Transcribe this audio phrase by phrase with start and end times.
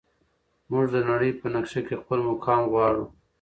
[0.69, 3.05] موږ د نړۍ په نقشه کې خپل مقام غواړو.